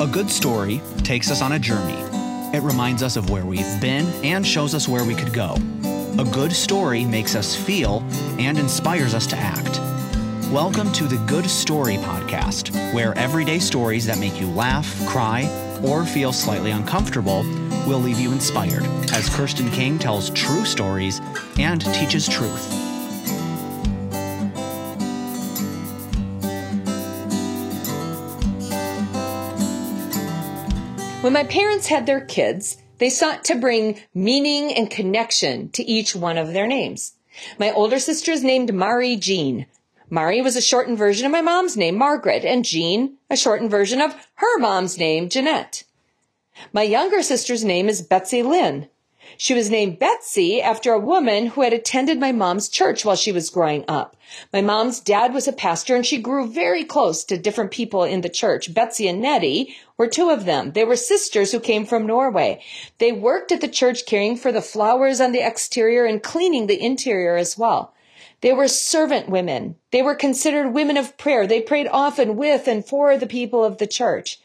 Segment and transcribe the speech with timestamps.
[0.00, 2.00] A good story takes us on a journey.
[2.56, 5.56] It reminds us of where we've been and shows us where we could go.
[6.20, 8.04] A good story makes us feel
[8.38, 9.80] and inspires us to act.
[10.52, 15.50] Welcome to the Good Story Podcast, where everyday stories that make you laugh, cry,
[15.82, 17.42] or feel slightly uncomfortable
[17.84, 21.20] will leave you inspired as Kirsten King tells true stories
[21.58, 22.87] and teaches truth.
[31.20, 36.14] When my parents had their kids, they sought to bring meaning and connection to each
[36.14, 37.14] one of their names.
[37.58, 39.66] My older sister is named Mari Jean.
[40.08, 44.00] Mari was a shortened version of my mom's name, Margaret, and Jean, a shortened version
[44.00, 45.82] of her mom's name, Jeanette.
[46.72, 48.88] My younger sister's name is Betsy Lynn.
[49.40, 53.30] She was named Betsy after a woman who had attended my mom's church while she
[53.30, 54.16] was growing up.
[54.52, 58.22] My mom's dad was a pastor and she grew very close to different people in
[58.22, 58.74] the church.
[58.74, 60.72] Betsy and Nettie were two of them.
[60.72, 62.64] They were sisters who came from Norway.
[62.98, 66.82] They worked at the church caring for the flowers on the exterior and cleaning the
[66.82, 67.94] interior as well.
[68.40, 69.76] They were servant women.
[69.92, 71.46] They were considered women of prayer.
[71.46, 74.40] They prayed often with and for the people of the church.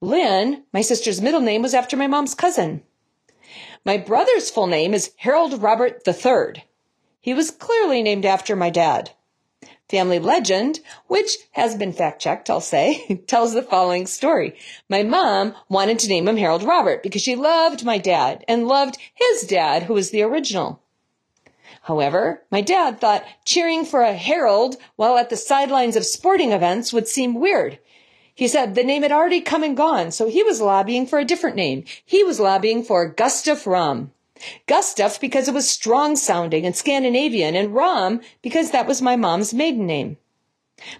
[0.00, 2.82] Lynn, my sister's middle name, was after my mom's cousin.
[3.86, 6.64] My brother's full name is Harold Robert III.
[7.20, 9.12] He was clearly named after my dad.
[9.88, 14.56] Family legend, which has been fact checked, I'll say, tells the following story.
[14.88, 18.98] My mom wanted to name him Harold Robert because she loved my dad and loved
[19.14, 20.82] his dad, who was the original.
[21.82, 26.92] However, my dad thought cheering for a Harold while at the sidelines of sporting events
[26.92, 27.78] would seem weird.
[28.36, 31.24] He said the name had already come and gone, so he was lobbying for a
[31.24, 31.84] different name.
[32.04, 34.12] He was lobbying for Gustav Ram.
[34.66, 39.54] Gustav because it was strong sounding and Scandinavian, and Ram because that was my mom's
[39.54, 40.18] maiden name.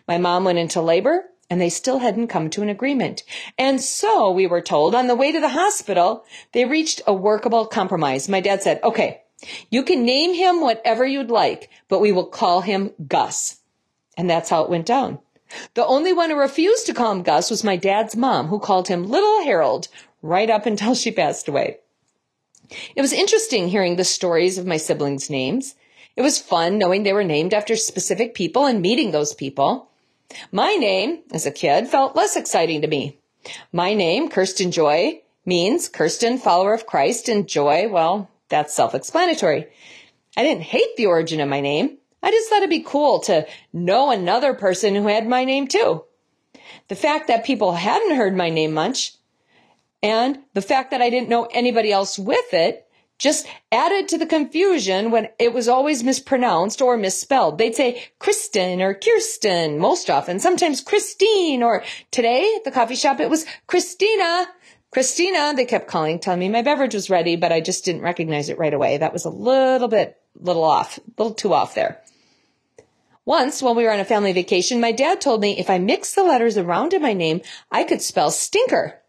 [0.08, 3.22] My mom went into labor, and they still hadn't come to an agreement.
[3.58, 7.66] And so, we were told, on the way to the hospital, they reached a workable
[7.66, 8.30] compromise.
[8.30, 9.20] My dad said, okay,
[9.70, 13.60] you can name him whatever you'd like, but we will call him Gus.
[14.16, 15.18] And that's how it went down.
[15.74, 18.88] The only one who refused to call him Gus was my dad's mom, who called
[18.88, 19.88] him Little Harold
[20.22, 21.78] right up until she passed away.
[22.96, 25.74] It was interesting hearing the stories of my siblings' names.
[26.16, 29.88] It was fun knowing they were named after specific people and meeting those people.
[30.50, 33.18] My name, as a kid, felt less exciting to me.
[33.72, 39.68] My name, Kirsten Joy, means Kirsten, follower of Christ, and Joy, well, that's self-explanatory.
[40.36, 41.98] I didn't hate the origin of my name.
[42.26, 46.02] I just thought it'd be cool to know another person who had my name too.
[46.88, 49.14] The fact that people hadn't heard my name much
[50.02, 52.88] and the fact that I didn't know anybody else with it
[53.20, 57.58] just added to the confusion when it was always mispronounced or misspelled.
[57.58, 63.20] They'd say Kristen or Kirsten most often, sometimes Christine, or today at the coffee shop
[63.20, 64.48] it was Christina.
[64.90, 68.48] Christina, they kept calling, telling me my beverage was ready, but I just didn't recognize
[68.48, 68.98] it right away.
[68.98, 72.02] That was a little bit, little off, a little too off there.
[73.26, 76.14] Once, while we were on a family vacation, my dad told me if I mixed
[76.14, 77.40] the letters around in my name,
[77.72, 79.02] I could spell stinker.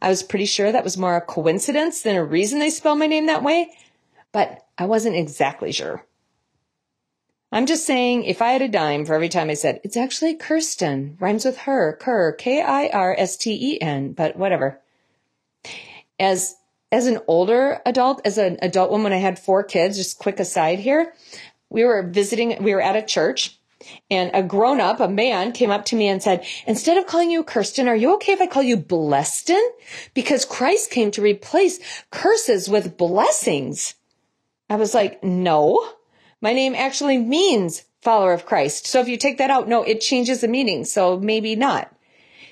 [0.00, 3.06] I was pretty sure that was more a coincidence than a reason they spell my
[3.06, 3.70] name that way,
[4.32, 6.06] but I wasn't exactly sure.
[7.52, 10.34] I'm just saying, if I had a dime for every time I said, it's actually
[10.34, 14.80] Kirsten, rhymes with her, Kerr, K-I-R-S-T-E-N, but whatever.
[16.18, 16.56] As,
[16.90, 20.80] as an older adult, as an adult woman, I had four kids, just quick aside
[20.80, 21.12] here,
[21.70, 23.58] we were visiting, we were at a church
[24.10, 27.30] and a grown up, a man came up to me and said, instead of calling
[27.30, 29.62] you Kirsten, are you okay if I call you Blesston?
[30.14, 31.78] Because Christ came to replace
[32.10, 33.94] curses with blessings.
[34.70, 35.86] I was like, no,
[36.40, 38.86] my name actually means follower of Christ.
[38.86, 40.84] So if you take that out, no, it changes the meaning.
[40.84, 41.90] So maybe not.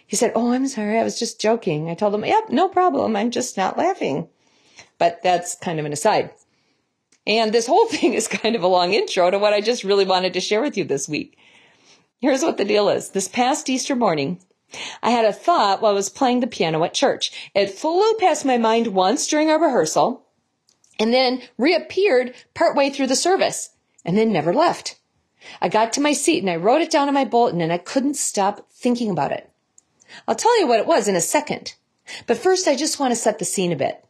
[0.07, 0.99] He said, Oh, I'm sorry.
[0.99, 1.89] I was just joking.
[1.89, 3.17] I told him, Yep, no problem.
[3.17, 4.29] I'm just not laughing.
[4.99, 6.31] But that's kind of an aside.
[7.27, 10.05] And this whole thing is kind of a long intro to what I just really
[10.05, 11.39] wanted to share with you this week.
[12.21, 13.11] Here's what the deal is.
[13.11, 14.41] This past Easter morning,
[15.03, 17.51] I had a thought while I was playing the piano at church.
[17.55, 20.25] It flew past my mind once during our rehearsal
[20.99, 23.71] and then reappeared partway through the service
[24.05, 24.99] and then never left.
[25.61, 27.79] I got to my seat and I wrote it down in my bulletin and I
[27.79, 29.51] couldn't stop thinking about it.
[30.29, 31.75] I'll tell you what it was in a second.
[32.27, 34.05] But first, I just want to set the scene a bit.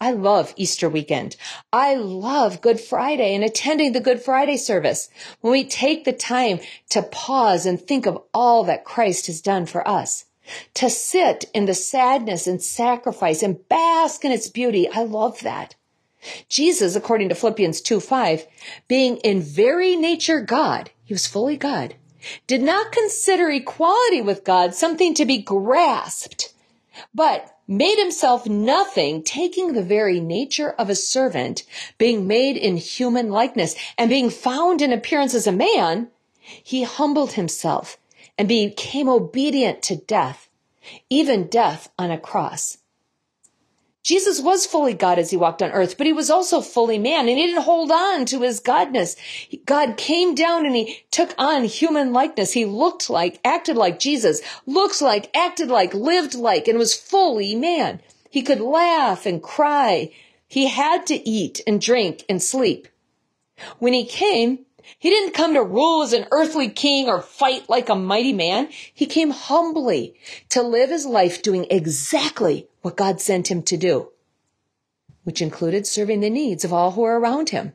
[0.00, 1.36] I love Easter weekend.
[1.72, 5.08] I love Good Friday and attending the Good Friday service
[5.40, 6.60] when we take the time
[6.90, 10.26] to pause and think of all that Christ has done for us.
[10.74, 14.88] To sit in the sadness and sacrifice and bask in its beauty.
[14.88, 15.74] I love that.
[16.48, 18.46] Jesus, according to Philippians 2 5,
[18.86, 21.96] being in very nature God, he was fully God,
[22.46, 26.54] did not consider equality with God something to be grasped
[27.14, 31.62] but made himself nothing, taking the very nature of a servant,
[31.98, 36.08] being made in human likeness, and being found in appearance as a man,
[36.40, 37.98] he humbled himself
[38.38, 40.48] and became obedient to death,
[41.10, 42.78] even death on a cross.
[44.08, 47.28] Jesus was fully God as he walked on earth, but he was also fully man
[47.28, 49.16] and he didn't hold on to his godness.
[49.66, 52.54] God came down and he took on human likeness.
[52.54, 57.54] He looked like, acted like Jesus, looked like, acted like, lived like, and was fully
[57.54, 58.00] man.
[58.30, 60.10] He could laugh and cry.
[60.46, 62.88] He had to eat and drink and sleep.
[63.78, 64.60] When he came,
[65.00, 68.68] he didn't come to rule as an earthly king or fight like a mighty man.
[68.92, 70.16] He came humbly
[70.48, 74.10] to live his life doing exactly what God sent him to do,
[75.22, 77.74] which included serving the needs of all who were around him.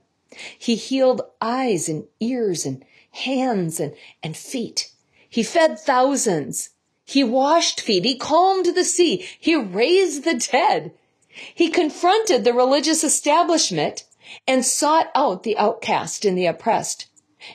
[0.58, 4.92] He healed eyes and ears and hands and, and feet.
[5.30, 6.72] He fed thousands.
[7.06, 8.04] He washed feet.
[8.04, 9.26] He calmed the sea.
[9.40, 10.92] He raised the dead.
[11.30, 14.04] He confronted the religious establishment
[14.46, 17.08] and sought out the outcast and the oppressed.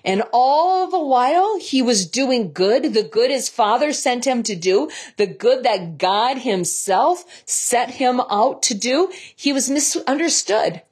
[0.04, 4.54] And all the while he was doing good, the good his father sent him to
[4.54, 10.82] do, the good that God himself set him out to do, he was misunderstood.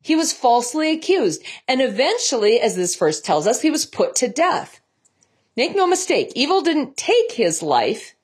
[0.00, 1.42] He was falsely accused.
[1.66, 4.80] And eventually, as this verse tells us, he was put to death.
[5.56, 8.14] Make no mistake, evil didn't take his life.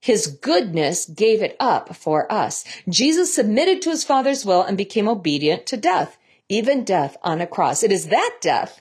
[0.00, 2.64] His goodness gave it up for us.
[2.88, 6.16] Jesus submitted to his Father's will and became obedient to death,
[6.48, 7.82] even death on a cross.
[7.82, 8.80] It is that death,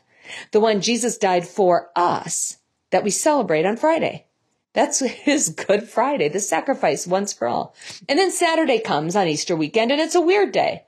[0.52, 2.58] the one Jesus died for us,
[2.92, 4.26] that we celebrate on Friday.
[4.74, 7.76] That's his Good Friday, the sacrifice once for all.
[8.08, 10.84] And then Saturday comes on Easter weekend and it's a weird day.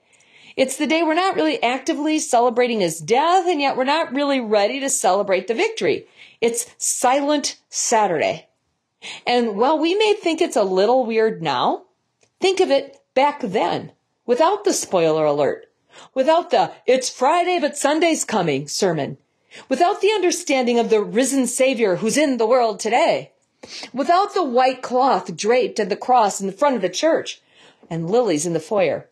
[0.56, 4.40] It's the day we're not really actively celebrating his death and yet we're not really
[4.40, 6.06] ready to celebrate the victory.
[6.40, 8.48] It's Silent Saturday.
[9.26, 11.84] And while we may think it's a little weird now,
[12.40, 13.92] think of it back then
[14.26, 15.66] without the spoiler alert,
[16.14, 19.18] without the it's Friday but Sunday's coming sermon,
[19.68, 23.32] without the understanding of the risen Savior who's in the world today,
[23.92, 27.40] without the white cloth draped and the cross in the front of the church
[27.90, 29.08] and lilies in the foyer.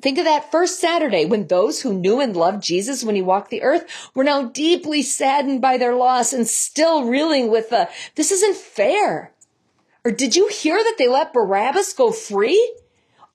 [0.00, 3.50] Think of that first Saturday when those who knew and loved Jesus when he walked
[3.50, 8.32] the earth were now deeply saddened by their loss and still reeling with the, this
[8.32, 9.32] isn't fair.
[10.04, 12.74] Or did you hear that they let Barabbas go free?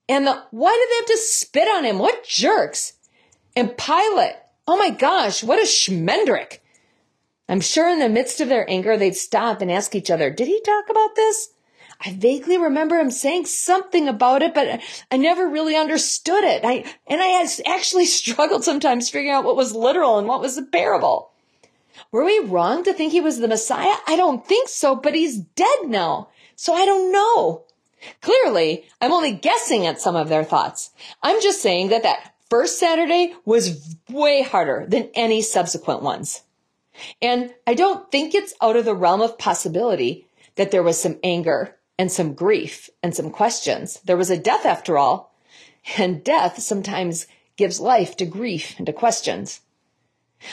[0.09, 1.99] And the, why did they have to spit on him?
[1.99, 2.93] What jerks?
[3.55, 4.35] And Pilate,
[4.67, 6.59] oh my gosh, what a schmendrick.
[7.49, 10.47] I'm sure in the midst of their anger, they'd stop and ask each other, did
[10.47, 11.49] he talk about this?
[12.05, 16.63] I vaguely remember him saying something about it, but I never really understood it.
[16.63, 20.63] I, and I actually struggled sometimes figuring out what was literal and what was a
[20.63, 21.31] parable.
[22.11, 23.95] Were we wrong to think he was the Messiah?
[24.05, 26.29] I don't think so, but he's dead now.
[26.55, 27.63] So I don't know.
[28.21, 30.91] Clearly, I'm only guessing at some of their thoughts.
[31.23, 36.43] I'm just saying that that first Saturday was way harder than any subsequent ones.
[37.21, 41.19] And I don't think it's out of the realm of possibility that there was some
[41.23, 43.99] anger and some grief and some questions.
[44.05, 45.35] There was a death after all,
[45.97, 49.61] and death sometimes gives life to grief and to questions.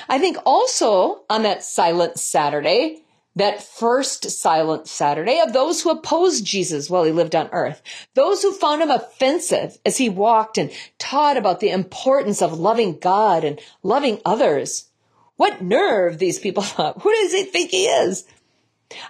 [0.08, 3.04] I think also on that silent Saturday,
[3.37, 7.83] that first silent Saturday of those who opposed Jesus while he lived on earth,
[8.15, 12.99] those who found him offensive as he walked and taught about the importance of loving
[12.99, 14.89] God and loving others.
[15.37, 17.03] What nerve these people thought.
[17.03, 18.25] Who does he think he is?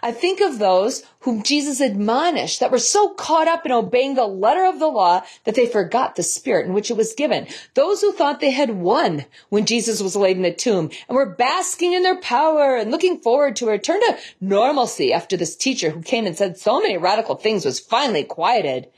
[0.03, 4.27] I think of those whom Jesus admonished that were so caught up in obeying the
[4.27, 7.47] letter of the law that they forgot the spirit in which it was given.
[7.75, 11.35] Those who thought they had won when Jesus was laid in the tomb and were
[11.35, 15.91] basking in their power and looking forward to a return to normalcy after this teacher
[15.91, 18.89] who came and said so many radical things was finally quieted.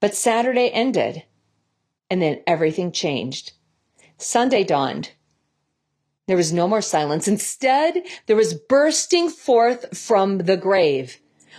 [0.00, 1.24] But Saturday ended
[2.10, 3.52] and then everything changed.
[4.16, 5.12] Sunday dawned
[6.28, 7.26] there was no more silence.
[7.26, 11.18] Instead, there was bursting forth from the grave.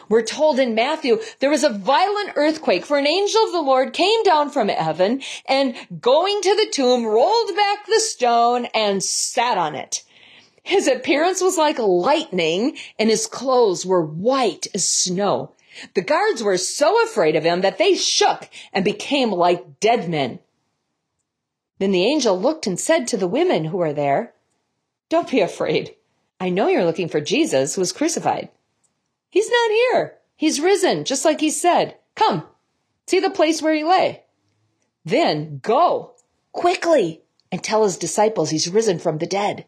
[0.09, 3.93] We're told in Matthew, there was a violent earthquake for an angel of the Lord
[3.93, 9.57] came down from heaven and going to the tomb, rolled back the stone and sat
[9.57, 10.03] on it.
[10.61, 15.51] His appearance was like lightning and his clothes were white as snow.
[15.95, 20.39] The guards were so afraid of him that they shook and became like dead men.
[21.79, 24.33] Then the angel looked and said to the women who were there,
[25.09, 25.95] don't be afraid.
[26.39, 28.49] I know you're looking for Jesus who was crucified.
[29.29, 30.15] He's not here.
[30.35, 31.97] He's risen, just like he said.
[32.15, 32.43] Come,
[33.07, 34.23] see the place where he lay.
[35.03, 36.13] Then go
[36.51, 39.65] quickly and tell his disciples he's risen from the dead.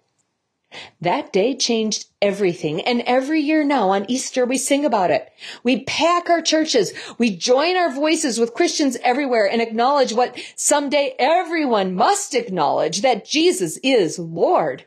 [1.01, 2.81] That day changed everything.
[2.81, 5.29] And every year now on Easter, we sing about it.
[5.63, 6.93] We pack our churches.
[7.17, 13.25] We join our voices with Christians everywhere and acknowledge what someday everyone must acknowledge that
[13.25, 14.85] Jesus is Lord.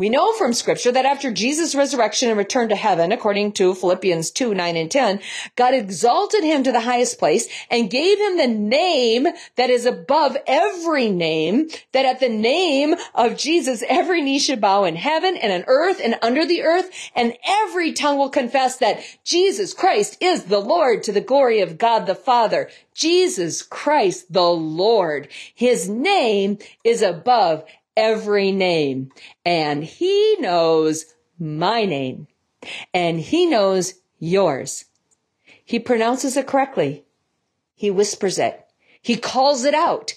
[0.00, 4.30] We know from scripture that after Jesus' resurrection and return to heaven, according to Philippians
[4.30, 5.20] 2, 9 and 10,
[5.56, 9.26] God exalted him to the highest place and gave him the name
[9.56, 14.84] that is above every name, that at the name of Jesus, every knee should bow
[14.84, 19.02] in heaven and on earth and under the earth, and every tongue will confess that
[19.22, 22.70] Jesus Christ is the Lord to the glory of God the Father.
[22.94, 25.28] Jesus Christ, the Lord.
[25.54, 27.64] His name is above
[28.00, 29.12] every name
[29.44, 31.04] and he knows
[31.38, 32.26] my name
[32.94, 34.86] and he knows yours.
[35.64, 37.04] He pronounces it correctly.
[37.74, 38.66] He whispers it.
[39.02, 40.14] He calls it out.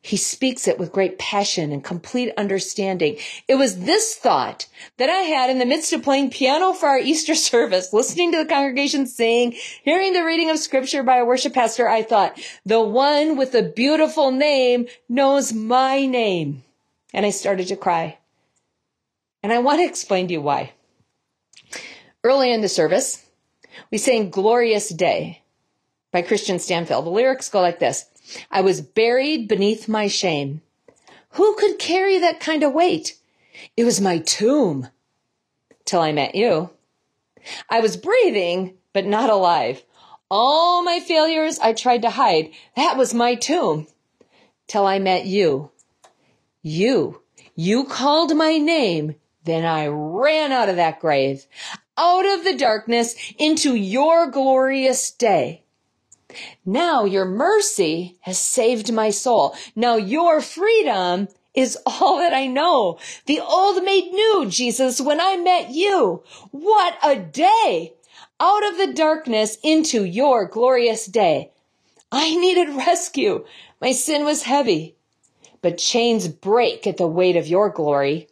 [0.00, 3.16] He speaks it with great passion and complete understanding.
[3.48, 4.66] It was this thought
[4.98, 8.38] that I had in the midst of playing piano for our Easter service, listening to
[8.38, 9.52] the congregation sing,
[9.82, 11.88] hearing the reading of scripture by a worship pastor.
[11.88, 16.62] I thought, the one with the beautiful name knows my name
[17.16, 18.18] and I started to cry.
[19.42, 20.72] And I want to explain to you why.
[22.22, 23.24] Early in the service,
[23.90, 25.42] we sang Glorious Day
[26.12, 27.02] by Kristian Stanfill.
[27.02, 28.04] The lyrics go like this.
[28.50, 30.60] I was buried beneath my shame.
[31.30, 33.16] Who could carry that kind of weight?
[33.76, 34.88] It was my tomb
[35.86, 36.70] till I met you.
[37.70, 39.82] I was breathing, but not alive.
[40.30, 42.50] All my failures I tried to hide.
[42.74, 43.86] That was my tomb
[44.66, 45.70] till I met you.
[46.68, 47.22] You,
[47.54, 49.14] you called my name.
[49.44, 51.46] Then I ran out of that grave,
[51.96, 55.62] out of the darkness into your glorious day.
[56.64, 59.54] Now your mercy has saved my soul.
[59.76, 62.98] Now your freedom is all that I know.
[63.26, 66.24] The old made new, Jesus, when I met you.
[66.50, 67.94] What a day!
[68.40, 71.52] Out of the darkness into your glorious day.
[72.10, 73.44] I needed rescue.
[73.80, 74.95] My sin was heavy
[75.66, 78.28] but chains break at the weight of your glory.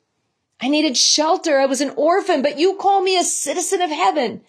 [0.60, 1.58] I needed shelter.
[1.58, 4.42] I was an orphan, but you call me a citizen of heaven.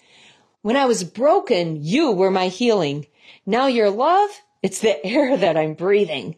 [0.61, 3.07] When I was broken, you were my healing.
[3.43, 4.29] Now your love,
[4.61, 6.35] it's the air that I'm breathing.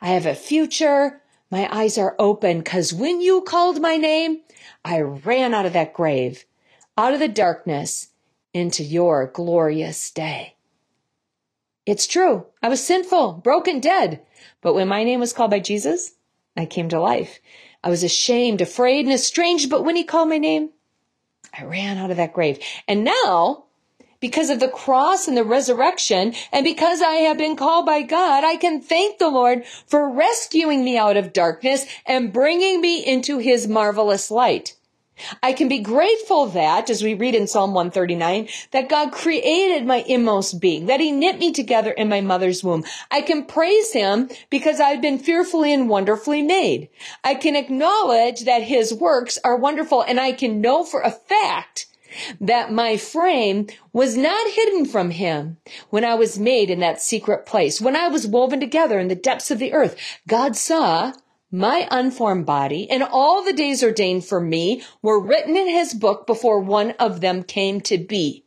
[0.00, 1.22] I have a future.
[1.48, 4.40] My eyes are open because when you called my name,
[4.84, 6.44] I ran out of that grave,
[6.98, 8.08] out of the darkness
[8.52, 10.56] into your glorious day.
[11.86, 12.46] It's true.
[12.60, 14.22] I was sinful, broken, dead.
[14.60, 16.12] But when my name was called by Jesus,
[16.56, 17.40] I came to life.
[17.82, 20.70] I was ashamed, afraid, and estranged, but when he called my name,
[21.52, 22.58] I ran out of that grave.
[22.88, 23.64] And now,
[24.20, 28.42] because of the cross and the resurrection, and because I have been called by God,
[28.42, 33.38] I can thank the Lord for rescuing me out of darkness and bringing me into
[33.38, 34.76] his marvelous light.
[35.42, 40.04] I can be grateful that, as we read in Psalm 139, that God created my
[40.06, 42.84] inmost being, that he knit me together in my mother's womb.
[43.10, 46.88] I can praise him because I've been fearfully and wonderfully made.
[47.22, 51.86] I can acknowledge that his works are wonderful and I can know for a fact
[52.40, 55.56] that my frame was not hidden from him
[55.90, 57.80] when I was made in that secret place.
[57.80, 59.96] When I was woven together in the depths of the earth,
[60.28, 61.12] God saw
[61.54, 66.26] my unformed body and all the days ordained for me were written in his book
[66.26, 68.44] before one of them came to be.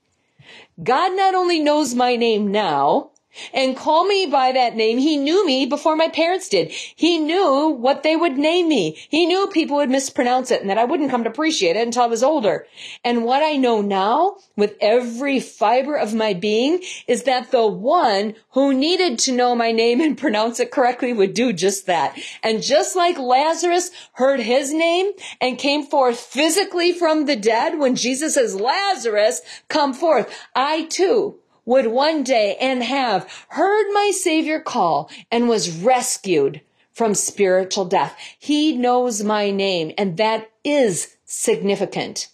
[0.83, 3.11] God not only knows my name now,
[3.53, 4.97] and call me by that name.
[4.97, 6.71] He knew me before my parents did.
[6.71, 8.97] He knew what they would name me.
[9.09, 12.03] He knew people would mispronounce it and that I wouldn't come to appreciate it until
[12.03, 12.67] I was older.
[13.03, 18.35] And what I know now with every fiber of my being is that the one
[18.51, 22.17] who needed to know my name and pronounce it correctly would do just that.
[22.43, 27.95] And just like Lazarus heard his name and came forth physically from the dead when
[27.95, 30.33] Jesus says, Lazarus, come forth.
[30.55, 36.61] I too would one day and have heard my Savior call and was rescued
[36.93, 38.17] from spiritual death.
[38.39, 42.29] He knows my name and that is significant.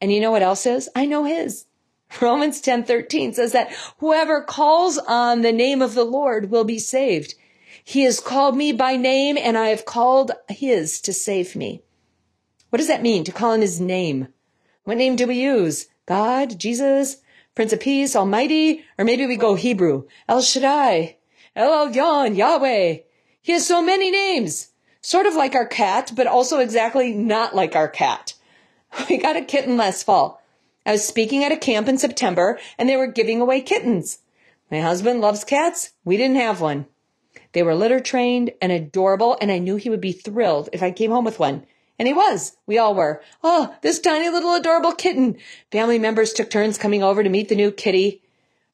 [0.00, 0.88] And you know what else is?
[0.96, 1.66] I know his.
[2.22, 6.78] Romans 10 13 says that whoever calls on the name of the Lord will be
[6.78, 7.34] saved.
[7.84, 11.82] He has called me by name and I have called his to save me.
[12.70, 14.28] What does that mean to call on his name?
[14.84, 15.88] What name do we use?
[16.06, 17.18] God, Jesus,
[17.58, 20.04] Prince of Peace, Almighty, or maybe we go Hebrew.
[20.28, 21.16] El Shaddai,
[21.56, 22.98] El Elyon, Yahweh.
[23.42, 24.68] He has so many names.
[25.00, 28.34] Sort of like our cat, but also exactly not like our cat.
[29.10, 30.40] We got a kitten last fall.
[30.86, 34.20] I was speaking at a camp in September and they were giving away kittens.
[34.70, 35.94] My husband loves cats.
[36.04, 36.86] We didn't have one.
[37.54, 40.92] They were litter trained and adorable and I knew he would be thrilled if I
[40.92, 41.66] came home with one.
[41.98, 42.56] And he was.
[42.66, 43.22] We all were.
[43.42, 45.36] Oh, this tiny little adorable kitten.
[45.72, 48.22] Family members took turns coming over to meet the new kitty.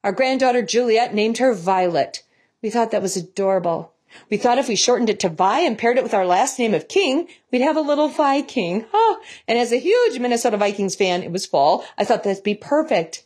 [0.03, 2.23] Our granddaughter Juliet named her Violet.
[2.61, 3.93] We thought that was adorable.
[4.29, 6.73] We thought if we shortened it to Vi and paired it with our last name
[6.73, 8.85] of King, we'd have a little Viking.
[8.93, 11.83] Oh, and as a huge Minnesota Vikings fan, it was fall.
[11.97, 13.25] I thought that'd be perfect.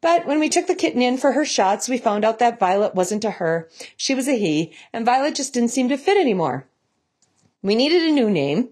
[0.00, 2.94] But when we took the kitten in for her shots, we found out that Violet
[2.94, 3.68] wasn't a her.
[3.96, 6.66] She was a he, and Violet just didn't seem to fit anymore.
[7.62, 8.70] We needed a new name,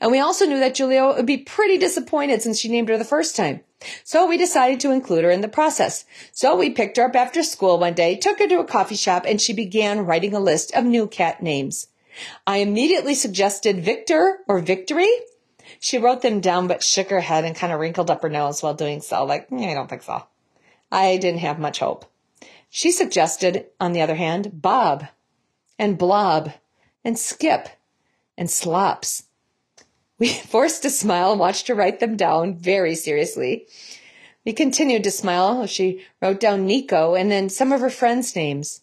[0.00, 3.04] and we also knew that Juliet would be pretty disappointed since she named her the
[3.04, 3.60] first time.
[4.02, 6.04] So we decided to include her in the process.
[6.32, 9.24] So we picked her up after school one day, took her to a coffee shop,
[9.26, 11.88] and she began writing a list of new cat names.
[12.46, 15.08] I immediately suggested Victor or Victory.
[15.80, 18.62] She wrote them down, but shook her head and kind of wrinkled up her nose
[18.62, 20.24] while doing so, like, mm, I don't think so.
[20.90, 22.06] I didn't have much hope.
[22.70, 25.06] She suggested, on the other hand, Bob
[25.78, 26.52] and Blob
[27.04, 27.68] and Skip
[28.36, 29.24] and Slops.
[30.24, 33.66] We forced a smile and watched her write them down very seriously.
[34.46, 35.60] We continued to smile.
[35.60, 38.80] as She wrote down Nico and then some of her friends' names.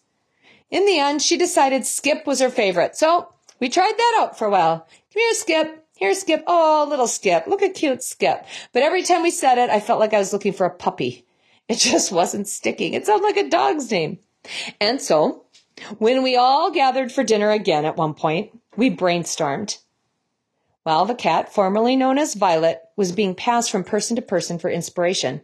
[0.70, 2.94] In the end, she decided Skip was her favorite.
[2.94, 3.26] So
[3.58, 4.86] we tried that out for a while.
[5.12, 5.84] Come here, Skip.
[5.96, 6.44] Here, Skip.
[6.46, 7.48] Oh, little Skip.
[7.48, 8.46] Look at cute Skip.
[8.72, 11.26] But every time we said it, I felt like I was looking for a puppy.
[11.68, 12.92] It just wasn't sticking.
[12.92, 14.18] It sounded like a dog's name.
[14.80, 15.44] And so,
[15.98, 19.78] when we all gathered for dinner again at one point, we brainstormed.
[20.84, 24.68] Well, the cat, formerly known as Violet, was being passed from person to person for
[24.68, 25.42] inspiration.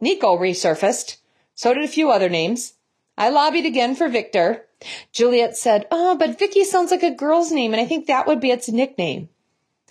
[0.00, 1.16] Nico resurfaced.
[1.54, 2.74] So did a few other names.
[3.16, 4.66] I lobbied again for Victor.
[5.12, 8.40] Juliet said, Oh, but Vicky sounds like a girl's name, and I think that would
[8.40, 9.28] be its nickname.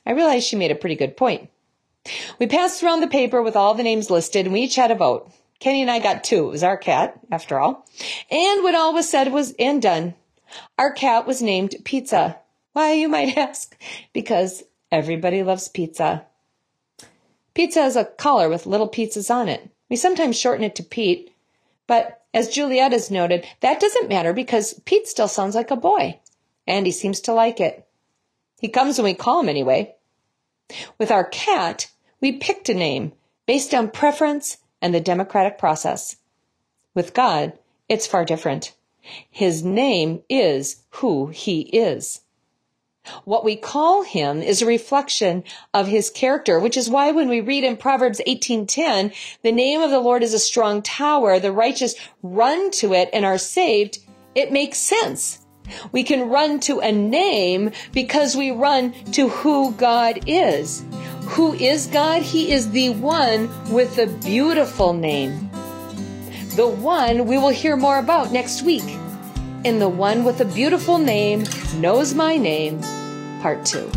[0.05, 1.49] I realized she made a pretty good point.
[2.39, 4.95] We passed around the paper with all the names listed, and we each had a
[4.95, 5.31] vote.
[5.59, 6.47] Kenny and I got two.
[6.47, 7.87] It was our cat, after all.
[8.29, 10.15] And when all was said was and done,
[10.77, 12.37] our cat was named Pizza.
[12.73, 13.77] Why, you might ask?
[14.13, 16.25] Because everybody loves pizza.
[17.53, 19.69] Pizza is a collar with little pizzas on it.
[19.89, 21.33] We sometimes shorten it to Pete,
[21.85, 26.19] but as Juliet has noted, that doesn't matter because Pete still sounds like a boy,
[26.65, 27.85] and he seems to like it.
[28.61, 29.95] He comes when we call him anyway.
[30.97, 31.89] With our cat,
[32.21, 33.11] we picked a name
[33.45, 36.15] based on preference and the democratic process.
[36.93, 37.53] With God,
[37.89, 38.73] it's far different.
[39.29, 42.21] His name is who he is.
[43.25, 47.41] What we call him is a reflection of his character, which is why when we
[47.41, 49.11] read in Proverbs 18:10,
[49.41, 53.25] the name of the Lord is a strong tower, the righteous run to it and
[53.25, 53.99] are saved,
[54.35, 55.39] it makes sense.
[55.91, 60.83] We can run to a name because we run to who God is.
[61.29, 62.21] Who is God?
[62.21, 65.49] He is the one with the beautiful name.
[66.55, 68.83] The one we will hear more about next week.
[69.63, 71.43] In the one with a beautiful name
[71.77, 72.81] knows my name,
[73.43, 73.91] part two.